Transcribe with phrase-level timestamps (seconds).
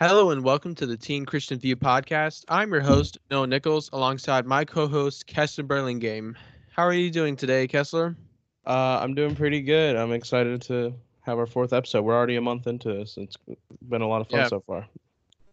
[0.00, 2.44] Hello and welcome to the Teen Christian View podcast.
[2.48, 6.34] I'm your host, Noah Nichols, alongside my co-host, Kessler Burlingame.
[6.74, 8.16] How are you doing today, Kessler?
[8.66, 9.96] Uh, I'm doing pretty good.
[9.96, 12.02] I'm excited to have our fourth episode.
[12.02, 13.18] We're already a month into this.
[13.18, 13.36] It's
[13.90, 14.48] been a lot of fun Yeah.
[14.48, 14.86] so far.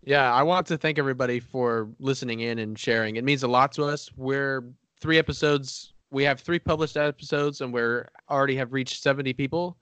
[0.06, 3.18] Yeah, I want to thank everybody for listening in and sharing.
[3.18, 4.10] It means a lot to us.
[4.16, 4.64] We're
[5.02, 5.94] three episodes.
[6.10, 9.76] We have three published episodes, and we're already have reached 70 people.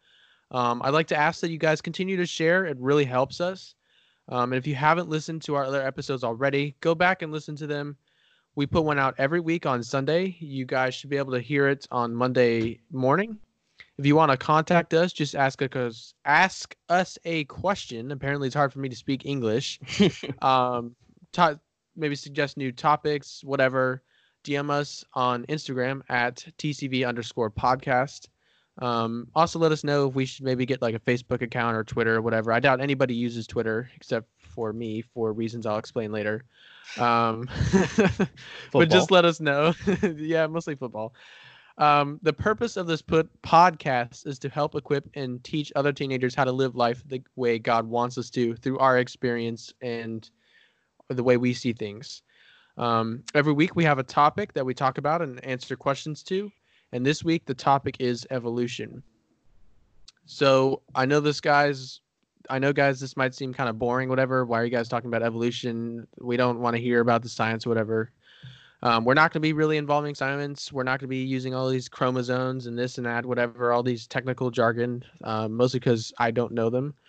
[0.50, 2.66] Um, I'd like to ask that you guys continue to share.
[2.66, 3.76] It really helps us.
[4.30, 7.56] Um, and if you haven't listened to our other episodes already, go back and listen
[7.58, 7.96] to them.
[8.56, 10.36] We put one out every week on Sunday.
[10.40, 13.38] You guys should be able to hear it on Monday morning.
[13.98, 18.12] If you want to contact us, just ask us ask us a question.
[18.12, 19.80] Apparently, it's hard for me to speak English.
[20.42, 20.96] um,
[21.34, 21.60] to-
[21.96, 24.04] maybe suggest new topics, whatever.
[24.44, 28.28] DM us on Instagram at TCV underscore podcast.
[28.80, 31.84] Um, also, let us know if we should maybe get like a Facebook account or
[31.84, 32.52] Twitter or whatever.
[32.52, 36.44] I doubt anybody uses Twitter except for me for reasons I'll explain later.
[37.00, 37.50] Um,
[38.72, 39.74] but just let us know.
[40.18, 41.14] yeah, mostly football.
[41.78, 46.34] Um, the purpose of this put podcast is to help equip and teach other teenagers
[46.34, 50.30] how to live life the way God wants us to through our experience and
[51.10, 52.22] the way we see things.
[52.78, 56.52] Um, every week we have a topic that we talk about and answer questions to.
[56.96, 59.04] And this week the topic is evolution.
[60.26, 62.00] So I know this guy's
[62.50, 64.46] I know guys this might seem kind of boring, whatever.
[64.46, 66.08] Why are you guys talking about evolution?
[66.22, 68.12] We don't want to hear about the science, whatever.
[68.82, 70.72] Um, we're not going to be really involving science.
[70.72, 73.84] We're not going to be using all these chromosomes and this and that, whatever, all
[73.84, 76.94] these technical jargon, um, mostly because I don't know them.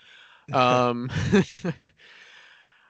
[0.52, 1.10] Um,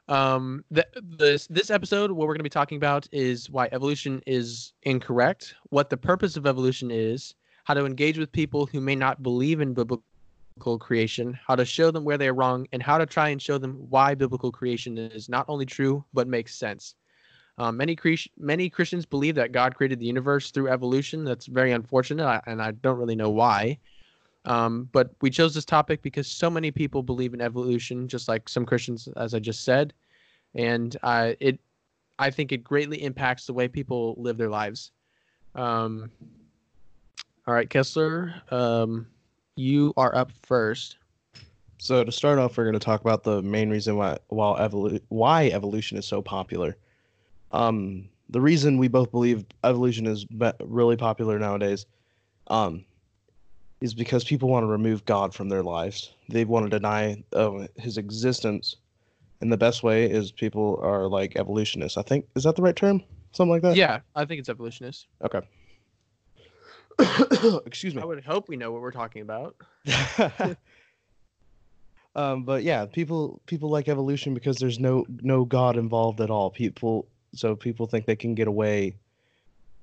[0.09, 4.23] um, th- this this episode, what we're going to be talking about is why evolution
[4.27, 8.95] is incorrect, what the purpose of evolution is, how to engage with people who may
[8.95, 10.03] not believe in biblical
[10.79, 13.59] creation, how to show them where they are wrong, and how to try and show
[13.59, 16.95] them why biblical creation is not only true but makes sense.
[17.59, 21.25] Um, many Chris- many Christians believe that God created the universe through evolution.
[21.25, 23.79] That's very unfortunate, and I don't really know why.
[24.47, 28.49] Um, but we chose this topic because so many people believe in evolution, just like
[28.49, 29.93] some Christians, as I just said,
[30.55, 31.59] and uh, it,
[32.19, 34.93] I think it greatly impacts the way people live their lives.
[35.55, 36.11] Um,
[37.47, 39.07] all right, Kessler, um,
[39.57, 40.97] you are up first.
[41.79, 45.03] So to start off, we're going to talk about the main reason why why, evolu-
[45.09, 46.77] why evolution is so popular.
[47.53, 51.87] Um, the reason we both believe evolution is be- really popular nowadays,
[52.49, 52.85] um,
[53.87, 56.13] is because people want to remove God from their lives.
[56.29, 58.77] They want to deny uh, His existence,
[59.41, 61.97] and the best way is people are like evolutionists.
[61.97, 63.03] I think is that the right term?
[63.33, 63.77] Something like that.
[63.77, 65.07] Yeah, I think it's evolutionist.
[65.23, 65.41] Okay.
[67.67, 68.03] Excuse me.
[68.03, 69.57] I would hope we know what we're talking about.
[72.17, 76.51] um, but yeah, people people like evolution because there's no no God involved at all.
[76.51, 78.97] People so people think they can get away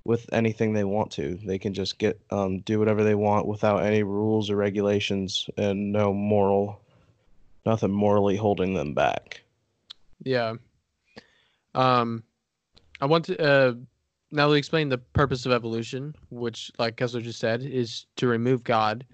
[0.06, 1.40] with anything they want to.
[1.46, 5.92] They can just get um, do whatever they want without any rules or regulations and
[5.92, 6.82] no moral
[7.66, 9.42] nothing morally holding them back.
[10.24, 10.56] Yeah.
[11.76, 12.24] Um,
[13.02, 13.74] I want to uh,
[14.32, 18.64] now to explain the purpose of evolution, which, like Kessler just said, is to remove
[18.64, 19.06] God.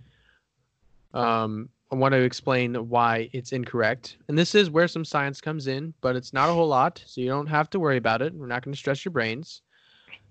[1.14, 5.68] Um, I want to explain why it's incorrect, and this is where some science comes
[5.68, 8.34] in, but it's not a whole lot, so you don't have to worry about it.
[8.34, 9.62] We're not going to stress your brains.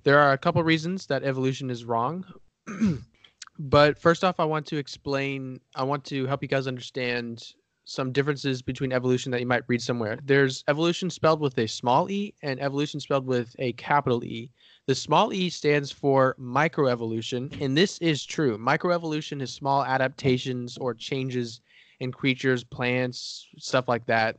[0.05, 2.25] There are a couple reasons that evolution is wrong.
[3.59, 7.55] but first off, I want to explain, I want to help you guys understand
[7.89, 10.19] some differences between evolution that you might read somewhere.
[10.23, 14.51] There's evolution spelled with a small e and evolution spelled with a capital E.
[14.87, 18.59] The small e stands for microevolution, and this is true.
[18.59, 21.63] Microevolution is small adaptations or changes
[22.01, 24.37] in creatures, plants, stuff like that,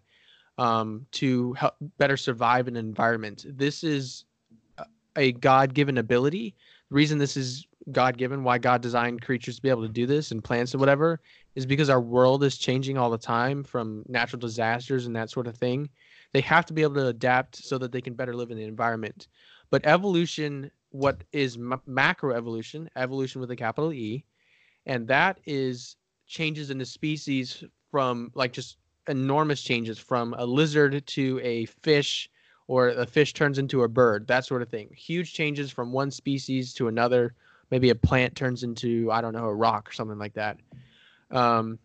[0.59, 3.45] um, to help better survive an environment.
[3.49, 4.25] This is
[5.15, 6.56] a- God given ability.
[6.89, 10.06] The reason this is God given, why God designed creatures to be able to do
[10.06, 11.19] this and plants and whatever,
[11.56, 15.47] is because our world is changing all the time from natural disasters and that sort
[15.47, 15.89] of thing.
[16.33, 18.63] They have to be able to adapt so that they can better live in the
[18.63, 19.27] environment.
[19.71, 24.23] But evolution, what is m- macroevolution, evolution with a capital E,
[24.85, 25.95] and that is
[26.27, 28.77] changes in the species from like just
[29.07, 32.29] enormous changes from a lizard to a fish
[32.69, 34.88] or a fish turns into a bird, that sort of thing.
[34.95, 37.33] Huge changes from one species to another.
[37.71, 40.57] Maybe a plant turns into, I don't know, a rock or something like that.
[41.31, 41.80] Um,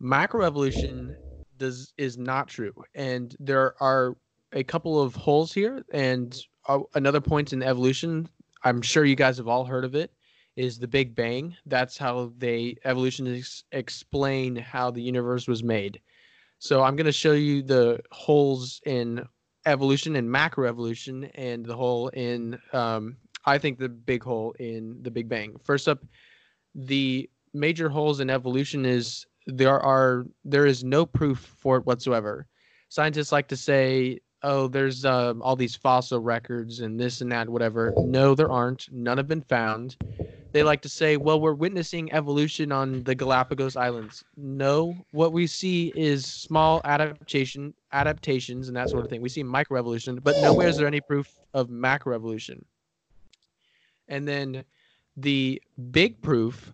[0.00, 1.16] macroevolution
[1.56, 4.14] does is not true, and there are
[4.52, 5.86] a couple of holes here.
[5.90, 6.38] And
[6.68, 8.28] uh, another point in evolution,
[8.62, 10.12] I'm sure you guys have all heard of it,
[10.56, 11.56] is the Big Bang.
[11.64, 15.98] That's how they evolutionists explain how the universe was made.
[16.58, 19.26] So I'm going to show you the holes in
[19.66, 25.10] evolution and macroevolution and the hole in um, I think the big hole in the
[25.10, 25.56] Big Bang.
[25.62, 26.04] First up,
[26.74, 32.46] the major holes in evolution is there are there is no proof for it whatsoever.
[32.88, 37.48] Scientists like to say, "Oh, there's um, all these fossil records and this and that,
[37.48, 38.88] whatever." No, there aren't.
[38.92, 39.96] None have been found.
[40.56, 45.46] They like to say, "Well, we're witnessing evolution on the Galapagos Islands." No, what we
[45.46, 49.20] see is small adaptation adaptations and that sort of thing.
[49.20, 52.64] We see microevolution, but nowhere is there any proof of macroevolution.
[54.08, 54.64] And then
[55.18, 55.60] the
[55.90, 56.72] big proof,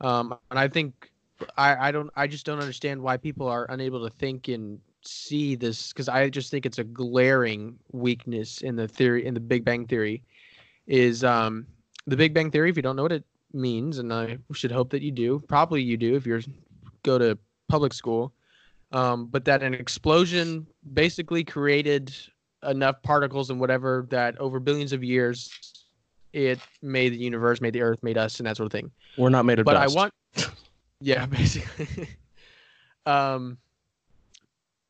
[0.00, 1.10] um, and I think
[1.58, 5.56] I, I don't I just don't understand why people are unable to think and see
[5.56, 9.64] this because I just think it's a glaring weakness in the theory in the Big
[9.64, 10.22] Bang theory
[10.86, 11.66] is um,
[12.06, 12.70] the Big Bang theory.
[12.70, 15.82] If you don't know what it means, and I should hope that you do, probably
[15.82, 16.40] you do if you're
[17.02, 18.32] go to public school,
[18.92, 22.14] um, but that an explosion basically created
[22.66, 25.50] enough particles and whatever that over billions of years
[26.32, 28.90] it made the universe, made the earth, made us, and that sort of thing.
[29.16, 29.96] We're not made of But dust.
[29.96, 30.14] I want,
[31.00, 32.08] yeah, basically.
[33.06, 33.56] um,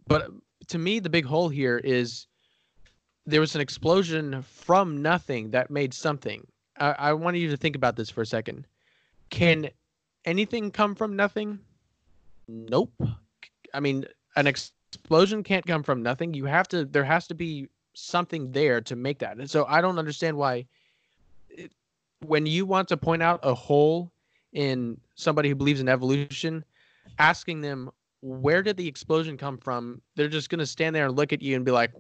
[0.06, 0.30] but
[0.68, 2.26] to me, the big hole here is
[3.26, 6.46] there was an explosion from nothing that made something.
[6.78, 8.66] I, I want you to think about this for a second.
[9.30, 9.70] Can
[10.24, 11.58] anything come from nothing?
[12.48, 12.92] Nope.
[13.72, 14.04] I mean,
[14.36, 16.34] an ex- explosion can't come from nothing.
[16.34, 16.84] You have to.
[16.84, 19.36] There has to be something there to make that.
[19.36, 20.66] And so I don't understand why.
[21.50, 21.72] It,
[22.26, 24.10] when you want to point out a hole
[24.52, 26.64] in somebody who believes in evolution,
[27.18, 27.90] asking them
[28.22, 31.56] where did the explosion come from, they're just gonna stand there and look at you
[31.56, 31.92] and be like,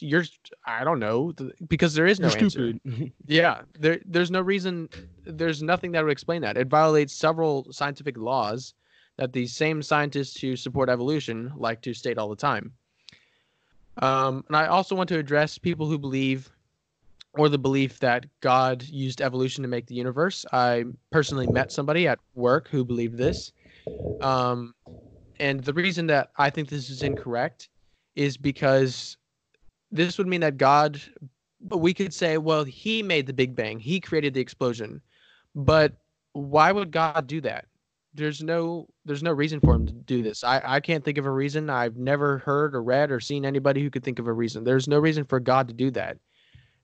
[0.00, 0.24] "You're,
[0.66, 1.32] I don't know,"
[1.68, 2.72] because there is no You're answer.
[2.74, 3.12] stupid.
[3.26, 4.88] Yeah, there there's no reason
[5.24, 6.56] there's nothing that would explain that.
[6.56, 8.74] It violates several scientific laws
[9.16, 12.72] that these same scientists who support evolution like to state all the time.
[14.00, 16.50] Um, and I also want to address people who believe
[17.34, 20.44] or the belief that God used evolution to make the universe.
[20.52, 23.52] I personally met somebody at work who believed this.
[24.20, 24.74] Um,
[25.38, 27.68] and the reason that I think this is incorrect
[28.16, 29.16] is because
[29.92, 31.00] this would mean that God
[31.70, 35.00] we could say, well, he made the Big Bang, he created the explosion.
[35.54, 35.92] But
[36.32, 37.66] why would God do that?
[38.14, 40.44] There's no there's no reason for him to do this.
[40.44, 41.70] I, I can't think of a reason.
[41.70, 44.64] I've never heard or read or seen anybody who could think of a reason.
[44.64, 46.18] There's no reason for God to do that.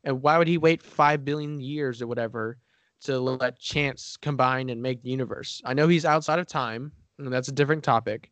[0.05, 2.59] And why would he wait five billion years or whatever
[3.03, 5.61] to let chance combine and make the universe?
[5.65, 8.31] I know he's outside of time, and that's a different topic,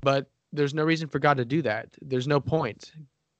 [0.00, 1.88] but there's no reason for God to do that.
[2.02, 2.92] There's no point.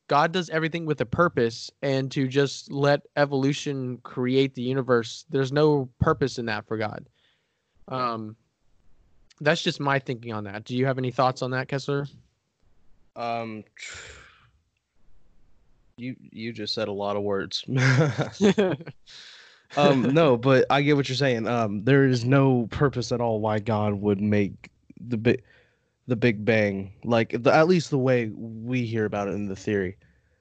[0.08, 5.52] God does everything with a purpose, and to just let evolution create the universe, there's
[5.52, 7.06] no purpose in that for God.
[7.88, 8.36] Um,
[9.40, 10.64] that's just my thinking on that.
[10.64, 12.06] Do you have any thoughts on that, Kessler?
[13.16, 13.64] Um,
[15.96, 17.64] you you just said a lot of words.
[19.76, 21.46] um, no, but I get what you're saying.
[21.46, 25.42] Um, there is no purpose at all why God would make the big
[26.06, 29.56] the Big Bang like the, at least the way we hear about it in the
[29.56, 29.96] theory,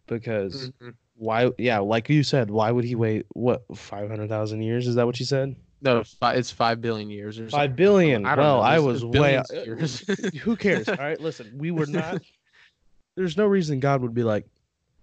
[0.08, 0.94] because Mhm.
[1.16, 1.52] why?
[1.58, 3.26] Yeah, like you said, why would he wait?
[3.34, 4.88] What five hundred thousand years?
[4.88, 5.56] Is that what you said?
[5.82, 8.26] No, it's five billion years or five billion.
[8.26, 8.64] I don't well, know.
[8.64, 9.42] I was way.
[10.42, 10.88] Who cares?
[10.88, 11.52] All right, listen.
[11.58, 12.22] We were not.
[13.16, 14.46] There's no reason God would be like,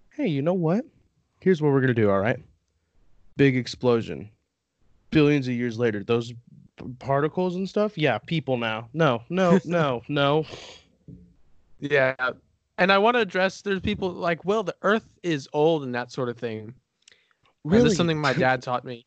[0.09, 0.83] "Hey, you know what?
[1.39, 2.09] Here's what we're gonna do.
[2.09, 2.39] All right,
[3.37, 4.29] big explosion.
[5.11, 6.33] Billions of years later, those
[6.99, 7.97] particles and stuff.
[7.97, 8.89] Yeah, people now.
[8.93, 10.45] No, no, no, no.
[11.79, 12.15] Yeah.
[12.77, 16.11] And I want to address there's people like, well, the earth is old and that
[16.11, 16.59] sort of thing.
[16.59, 16.73] And
[17.73, 19.05] This is something my dad taught me.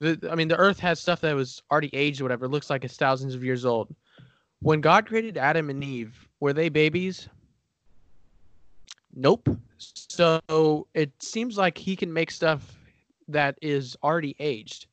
[0.00, 2.46] The, I mean, the earth has stuff that was already aged or whatever.
[2.46, 3.94] It looks like it's thousands of years old.
[4.60, 7.28] When God created Adam and Eve, were they babies?
[9.14, 9.48] Nope.
[9.76, 12.78] So it seems like he can make stuff
[13.28, 14.86] that is already aged.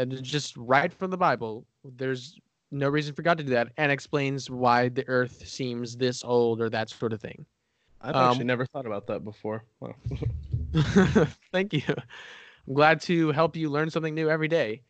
[0.00, 1.66] And just right from the Bible.
[1.84, 2.38] There's
[2.70, 6.60] no reason for God to do that and explains why the earth seems this old
[6.60, 7.44] or that sort of thing.
[8.00, 9.64] I've Um, actually never thought about that before.
[9.80, 9.94] Wow.
[11.52, 11.82] Thank you.
[11.88, 14.82] I'm glad to help you learn something new every day.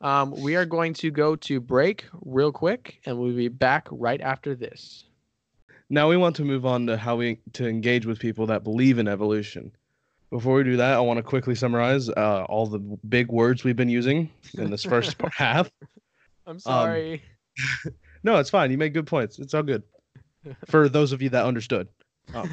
[0.00, 4.20] Um, we are going to go to break real quick, and we'll be back right
[4.20, 5.04] after this.
[5.90, 8.98] Now we want to move on to how we to engage with people that believe
[8.98, 9.72] in evolution.
[10.30, 13.76] Before we do that, I want to quickly summarize uh, all the big words we've
[13.76, 15.70] been using in this first half.
[16.46, 17.22] I'm sorry.
[18.24, 18.72] No, it's fine.
[18.72, 19.38] You made good points.
[19.38, 19.84] It's all good.
[20.66, 21.86] For those of you that understood.
[22.34, 22.52] Um,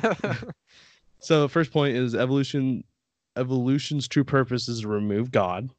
[1.19, 2.83] so first point is evolution
[3.35, 5.69] evolution's true purpose is to remove God.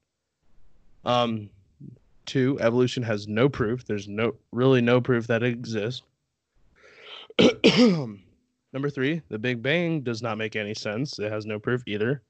[1.04, 1.50] Um
[2.26, 3.84] two, evolution has no proof.
[3.86, 6.02] There's no really no proof that it exists.
[8.72, 11.18] Number three, the Big Bang does not make any sense.
[11.18, 12.22] It has no proof either.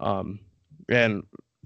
[0.00, 0.40] Um,
[0.88, 1.22] and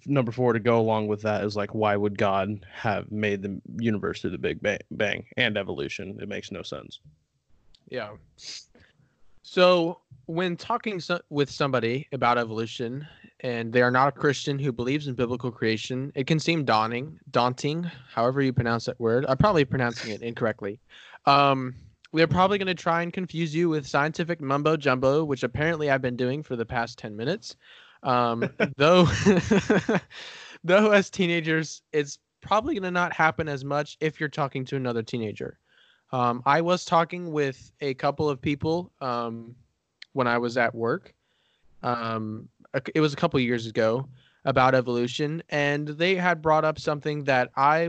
[0.07, 3.61] number four to go along with that is like, why would God have made the
[3.79, 6.19] universe through the Big Bang, bang and evolution?
[6.21, 7.01] It makes no sense.
[7.89, 8.11] Yeah.
[9.43, 13.07] So when talking so- with somebody about evolution
[13.41, 17.19] and they are not a Christian who believes in biblical creation, it can seem daunting,
[17.31, 19.25] daunting, however you pronounce that word.
[19.29, 20.79] I'm probably pronouncing it incorrectly.
[21.27, 21.75] Um,
[22.13, 26.03] they're probably going to try and confuse you with scientific mumbo jumbo, which apparently I've
[26.03, 27.57] been doing for the past 10 minutes.
[28.03, 29.07] Um, though,
[30.65, 34.77] though as teenagers, it's probably going to not happen as much if you're talking to
[34.77, 35.59] another teenager.
[36.13, 39.55] Um, I was talking with a couple of people um,
[40.13, 41.15] when I was at work.
[41.83, 42.49] Um,
[42.95, 44.09] it was a couple years ago
[44.45, 47.89] about evolution, and they had brought up something that I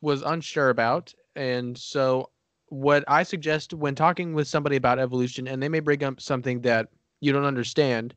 [0.00, 1.12] was unsure about.
[1.34, 2.30] And so,
[2.68, 6.60] what I suggest when talking with somebody about evolution, and they may bring up something
[6.62, 6.88] that
[7.20, 8.14] you don't understand,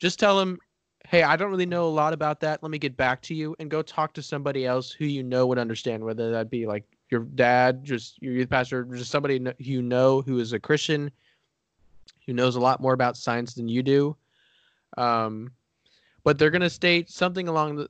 [0.00, 0.58] just tell them,
[1.06, 2.62] hey, I don't really know a lot about that.
[2.62, 5.46] Let me get back to you and go talk to somebody else who you know
[5.46, 9.80] would understand, whether that be like your dad, just your youth pastor, just somebody you
[9.80, 11.10] know who is a Christian,
[12.26, 14.16] who knows a lot more about science than you do.
[14.96, 15.52] Um,
[16.24, 17.88] but they're going to state something along the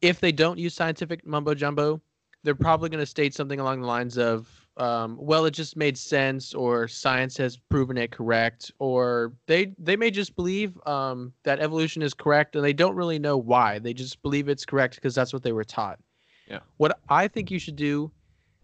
[0.00, 2.00] if they don't use scientific mumbo jumbo,
[2.42, 5.96] they're probably going to state something along the lines of, um, "Well, it just made
[5.98, 11.60] sense," or "Science has proven it correct," or they they may just believe um, that
[11.60, 13.78] evolution is correct and they don't really know why.
[13.78, 15.98] They just believe it's correct because that's what they were taught.
[16.48, 16.60] Yeah.
[16.78, 18.10] What I think you should do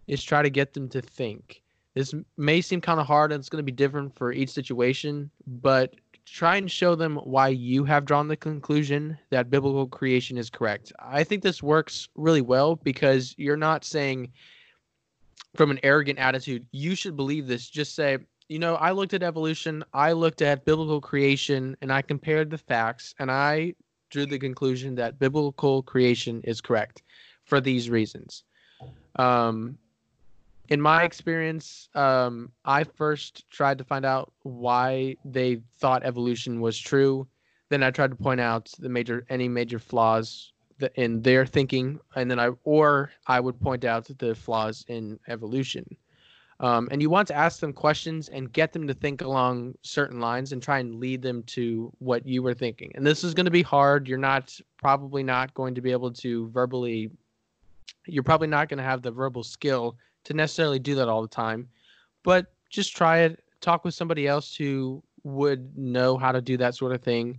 [0.07, 1.63] is try to get them to think.
[1.95, 5.31] This may seem kind of hard and it's going to be different for each situation,
[5.47, 5.95] but
[6.27, 10.93] try and show them why you have drawn the conclusion that biblical creation is correct.
[10.99, 14.33] I think this works really well because you're not saying
[15.57, 17.69] from an arrogant attitude, you should believe this.
[17.69, 22.03] Just say, you know, I looked at evolution, I looked at biblical creation, and I
[22.03, 23.75] compared the facts, and I
[24.11, 27.03] drew the conclusion that biblical creation is correct
[27.45, 28.45] for these reasons.
[29.17, 29.79] Um,
[30.69, 36.79] in my experience, um, I first tried to find out why they thought evolution was
[36.79, 37.27] true.
[37.69, 40.53] Then I tried to point out the major any major flaws
[40.95, 45.85] in their thinking, and then I or I would point out the flaws in evolution.
[46.59, 50.21] Um, and you want to ask them questions and get them to think along certain
[50.21, 52.91] lines and try and lead them to what you were thinking.
[52.95, 54.09] And this is going to be hard.
[54.09, 57.11] You're not probably not going to be able to verbally.
[58.07, 61.29] You're probably not going to have the verbal skill to necessarily do that all the
[61.29, 61.69] time,
[62.23, 63.43] but just try it.
[63.61, 67.39] Talk with somebody else who would know how to do that sort of thing.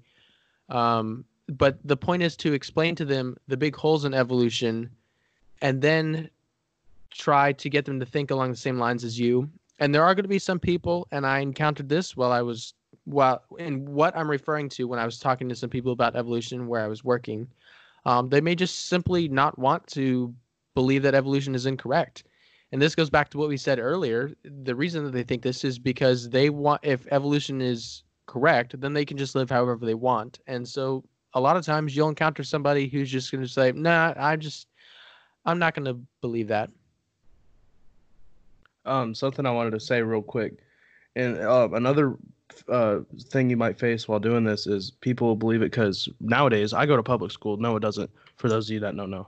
[0.70, 4.90] Um, but the point is to explain to them the big holes in evolution
[5.62, 6.30] and then
[7.12, 9.50] try to get them to think along the same lines as you.
[9.80, 12.74] And there are going to be some people, and I encountered this while I was
[13.06, 16.68] well in what I'm referring to when I was talking to some people about evolution
[16.68, 17.48] where I was working.
[18.06, 20.34] Um, they may just simply not want to
[20.76, 22.24] believe that evolution is incorrect.
[22.72, 24.32] And this goes back to what we said earlier.
[24.44, 28.94] The reason that they think this is because they want, if evolution is correct, then
[28.94, 30.40] they can just live however they want.
[30.48, 31.04] And so
[31.38, 34.68] a lot of times you'll encounter somebody who's just going to say, nah, I just,
[35.46, 36.72] I'm not going to believe that.
[38.86, 40.56] Um, something I wanted to say real quick.
[41.16, 42.18] And uh, another
[42.68, 46.88] uh, thing you might face while doing this is people believe it because nowadays I
[46.88, 47.58] go to public school.
[47.58, 48.10] No, it doesn't.
[48.38, 49.28] For those of you that don't know,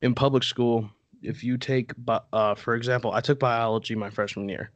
[0.00, 0.88] in public school,
[1.22, 4.70] if you take, uh, for example, I took biology my freshman year.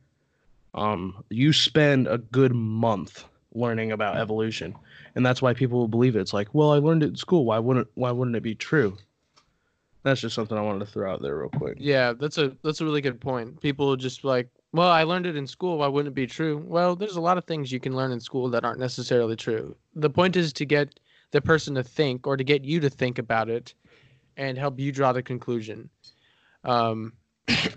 [0.74, 4.74] Um, you spend a good month learning about evolution,
[5.16, 6.20] and that's why people will believe it.
[6.20, 7.46] It's like, well, I learned it in school.
[7.46, 8.96] Why wouldn't Why wouldn't it be true?
[10.04, 11.78] That's just something I wanted to throw out there real quick.
[11.80, 13.60] Yeah, that's a that's a really good point.
[13.60, 15.78] People just like, well, I learned it in school.
[15.78, 16.62] Why wouldn't it be true?
[16.64, 19.74] Well, there's a lot of things you can learn in school that aren't necessarily true.
[19.96, 21.00] The point is to get
[21.32, 23.74] the person to think, or to get you to think about it,
[24.36, 25.88] and help you draw the conclusion.
[26.62, 27.14] Um,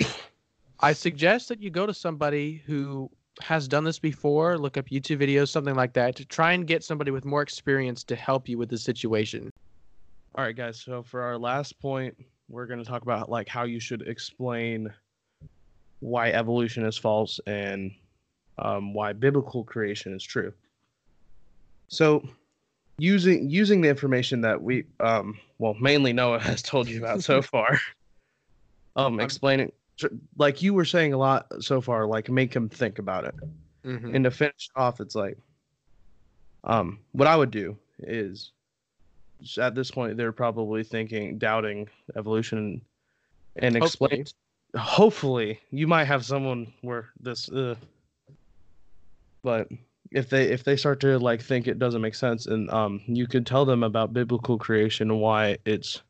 [0.82, 3.10] I suggest that you go to somebody who
[3.42, 6.84] has done this before, look up YouTube videos, something like that, to try and get
[6.84, 9.52] somebody with more experience to help you with the situation.
[10.36, 10.80] All right, guys.
[10.80, 12.16] So for our last point,
[12.50, 14.92] we're going to talk about like how you should explain
[16.00, 17.92] why evolution is false and
[18.58, 20.54] um, why biblical creation is true.
[21.88, 22.24] So,
[22.98, 27.42] using using the information that we, um, well, mainly Noah has told you about so
[27.42, 27.80] far,
[28.96, 29.72] um, explaining
[30.38, 33.36] like you were saying a lot so far, like make him think about it.
[33.86, 34.16] Mm-hmm.
[34.16, 35.38] And to finish off, it's like,
[36.64, 38.52] um, what I would do is
[39.58, 42.82] at this point they're probably thinking, doubting evolution,
[43.56, 44.26] and explain
[44.78, 47.76] hopefully you might have someone where this uh,
[49.44, 49.68] but
[50.12, 53.28] if they if they start to like think it doesn't make sense and um you
[53.28, 56.02] could tell them about biblical creation and why it's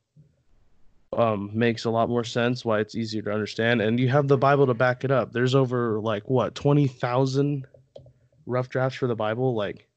[1.20, 3.82] um makes a lot more sense why it's easier to understand.
[3.82, 5.34] And you have the bible to back it up.
[5.34, 7.68] There's over like what 20,000
[8.46, 9.54] rough drafts for the bible?
[9.54, 9.88] Like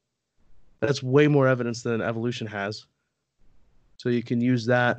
[0.81, 2.87] that's way more evidence than evolution has.
[3.99, 4.99] So you can use that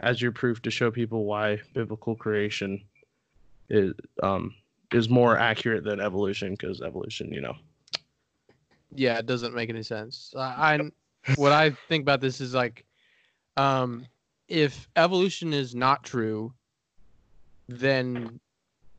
[0.00, 2.82] as your proof to show people why biblical creation
[3.70, 4.52] is um
[4.92, 7.54] is more accurate than evolution because evolution you know.
[8.94, 10.34] Yeah, it doesn't make any sense.
[10.36, 10.90] I, I
[11.36, 12.84] what I think about this is like,
[13.56, 14.06] um,
[14.48, 16.52] if evolution is not true,
[17.68, 18.40] then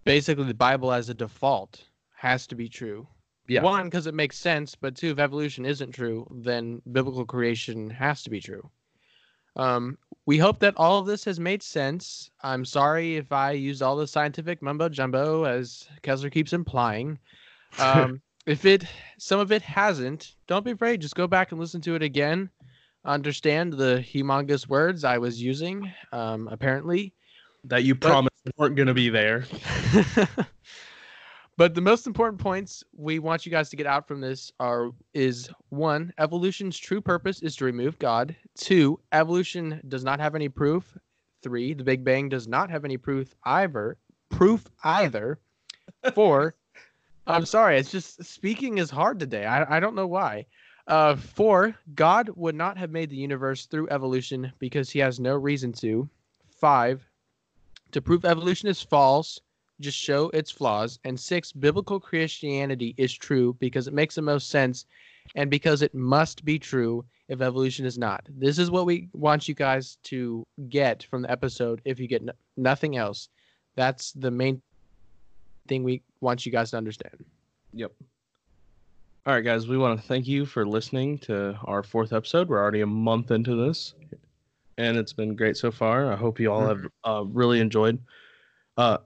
[0.04, 1.84] basically the Bible as a default
[2.16, 3.08] has to be true.
[3.48, 3.62] Yeah.
[3.62, 8.24] One, because it makes sense, but two, if evolution isn't true, then biblical creation has
[8.24, 8.70] to be true.
[9.56, 12.32] Um, we hope that all of this has made sense.
[12.42, 17.20] I'm sorry if I used all the scientific mumbo jumbo, as Kessler keeps implying.
[17.80, 18.86] Um, if it
[19.18, 21.02] some of it hasn't, don't be afraid.
[21.02, 22.52] Just go back and listen to it again.
[23.06, 25.92] Understand the humongous words I was using.
[26.12, 27.14] Um, apparently,
[27.66, 29.46] that you But- promised weren't going to be there.
[31.56, 34.90] But the most important points we want you guys to get out from this are
[35.14, 38.36] is one evolution's true purpose is to remove god.
[38.58, 40.98] Two evolution does not have any proof.
[41.44, 43.98] Three the big bang does not have any proof either
[44.32, 45.40] proof either.
[46.16, 46.56] Four
[47.28, 49.46] i'm sorry it's just speaking is hard today.
[49.46, 50.48] I, I don't know why
[50.88, 55.36] uh, four god would not have made the universe through evolution because he has no
[55.36, 56.08] reason to
[56.50, 57.08] five
[57.92, 59.40] to prove evolution is false
[59.84, 61.00] just show its flaws.
[61.04, 64.86] And six, biblical Christianity is true because it makes the most sense
[65.36, 68.26] and because it must be true if evolution is not.
[68.30, 72.24] This is what we want you guys to get from the episode if you get
[72.58, 73.30] nothing else.
[73.76, 74.62] That's the main
[75.68, 77.26] thing we want you guys to understand.
[77.74, 77.92] Yep.
[79.26, 82.50] All right, guys, we want to thank you for listening to our fourth episode.
[82.50, 83.94] We're already a month into this,
[84.78, 86.12] and it's been great so far.
[86.12, 88.00] I hope you all have uh, really enjoyed.
[88.76, 88.98] Uh,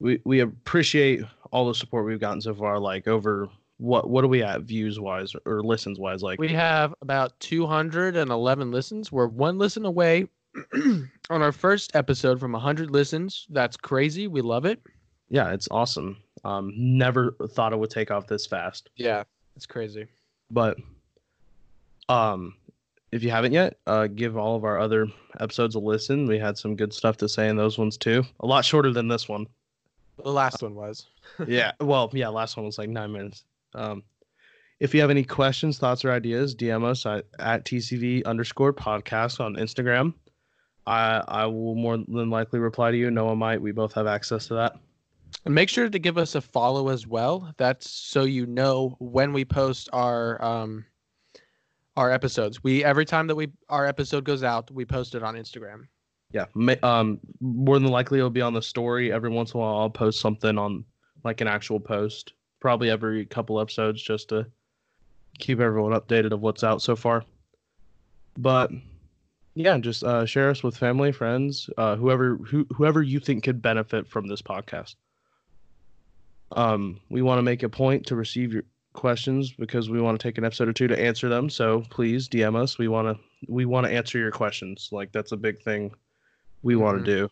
[0.00, 2.80] we we appreciate all the support we've gotten so far.
[2.80, 6.24] Like over what what are we at views wise or listens wise?
[6.24, 9.12] Like We have about 211 listens.
[9.12, 10.26] We're one listen away
[10.74, 13.46] on our first episode from 100 listens.
[13.50, 14.26] That's crazy.
[14.26, 14.80] We love it.
[15.28, 16.16] yeah, it's awesome.
[16.44, 18.90] Um, never thought it would take off this fast.
[18.96, 19.24] Yeah,
[19.56, 20.06] it's crazy.
[20.50, 20.76] but
[22.08, 22.54] um
[23.10, 25.08] if you haven't yet uh give all of our other
[25.40, 26.26] episodes a listen.
[26.26, 28.24] We had some good stuff to say in those ones too.
[28.40, 29.46] A lot shorter than this one.
[30.22, 31.06] The last one was.
[31.46, 33.44] yeah well yeah last one was like nine minutes.
[33.74, 34.02] Um
[34.78, 39.40] if you have any questions thoughts or ideas dm us at, at tcv underscore podcast
[39.40, 40.14] on instagram.
[40.86, 43.10] I i will more than likely reply to you.
[43.10, 43.60] Noah might.
[43.60, 44.76] We both have access to that
[45.46, 47.54] And make sure to give us a follow as well.
[47.56, 50.84] That's so you know when we post our um
[51.96, 52.62] our episodes.
[52.62, 55.86] We every time that we our episode goes out, we post it on Instagram.
[56.32, 56.46] yeah
[56.82, 59.88] um more than likely it'll be on the story every once in a while i'll
[59.90, 60.84] post something on
[61.22, 64.44] like an actual post probably every couple episodes just to
[65.38, 67.24] keep everyone updated of what's out so far
[68.36, 68.72] but
[69.54, 73.62] yeah just uh share us with family friends uh whoever who, whoever you think could
[73.62, 74.96] benefit from this podcast
[76.52, 80.22] um we want to make a point to receive your questions because we want to
[80.26, 83.22] take an episode or two to answer them so please dm us we want to
[83.52, 85.90] we want to answer your questions like that's a big thing
[86.62, 87.28] we want to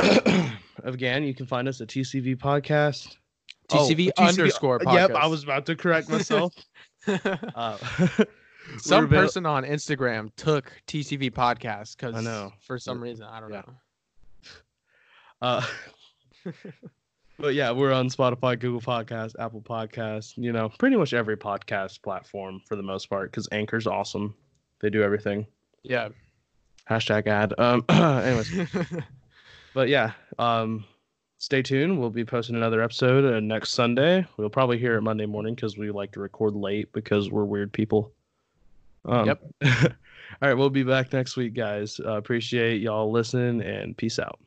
[0.00, 0.52] do
[0.84, 3.16] again you can find us at tcv podcast
[3.70, 4.92] Oh, TCV underscore podcast.
[5.08, 6.52] yep i was about to correct myself
[7.06, 7.78] uh,
[8.78, 12.52] Some person on Instagram took TCV podcast because I know.
[12.60, 13.62] for some reason I don't Yeah.
[13.66, 13.74] know.
[15.42, 16.52] Uh,
[17.42, 22.00] but yeah, we're on Spotify, Google Podcast, Apple Podcast, you know, pretty much every podcast
[22.00, 24.32] platform for the most part because Anchor's awesome.
[24.80, 25.44] They do everything.
[25.82, 26.10] Yeah.
[26.88, 27.52] Hashtag ad.
[27.58, 28.70] Um, anyways,
[29.74, 30.84] but yeah, um,
[31.38, 31.98] stay tuned.
[31.98, 34.24] We'll be posting another episode uh, next Sunday.
[34.36, 37.72] We'll probably hear it Monday morning because we like to record late because we're weird
[37.72, 38.12] people.
[39.04, 39.42] Um, Yep.
[39.64, 41.98] all right, we'll be back next week, guys.
[41.98, 44.38] Uh, appreciate y'all listening and peace out.